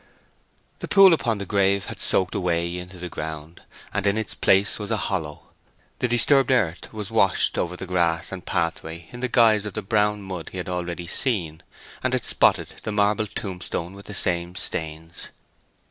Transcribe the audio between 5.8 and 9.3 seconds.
The disturbed earth was washed over the grass and pathway in the